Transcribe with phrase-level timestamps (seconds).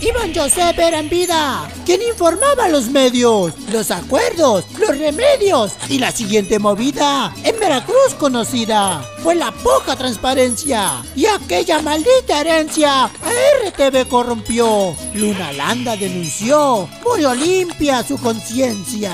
[0.00, 6.12] Juan José era en vida, quien informaba los medios, los acuerdos, los remedios y la
[6.12, 13.10] siguiente movida en Veracruz conocida fue la poca transparencia y aquella maldita herencia a
[13.68, 14.94] RTV corrompió.
[15.14, 19.12] Luna Landa denunció, muy limpia su conciencia.